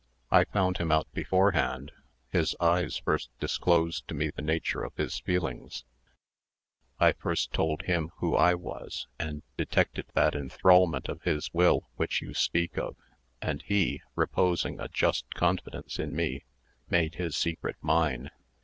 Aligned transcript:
I 0.31 0.45
found 0.45 0.77
him 0.79 0.91
out 0.91 1.13
beforehand: 1.13 1.91
his 2.31 2.55
eyes 2.59 2.97
first 2.97 3.29
disclosed 3.39 4.07
to 4.07 4.15
me 4.15 4.31
the 4.31 4.41
nature 4.41 4.83
of 4.83 4.95
his 4.95 5.19
feelings; 5.19 5.83
I 6.99 7.11
first 7.11 7.53
told 7.53 7.83
him 7.83 8.09
who 8.17 8.35
I 8.35 8.55
was, 8.55 9.05
and 9.19 9.43
detected 9.57 10.07
that 10.15 10.33
enthralment 10.33 11.07
of 11.07 11.21
his 11.21 11.53
will 11.53 11.87
which 11.97 12.19
you 12.19 12.33
speak 12.33 12.79
of; 12.79 12.95
and 13.43 13.61
he, 13.61 14.01
reposing 14.15 14.79
a 14.79 14.87
just 14.89 15.31
confidence 15.35 15.99
in 15.99 16.15
me, 16.15 16.45
made 16.89 17.13
his 17.13 17.35
secret 17.35 17.75
mine. 17.79 18.31